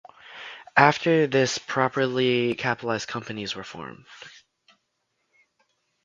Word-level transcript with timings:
After 0.75 1.27
this 1.27 1.59
properly 1.59 2.55
capitalised 2.55 3.07
companies 3.07 3.53
were 3.53 3.63
formed. 3.63 4.03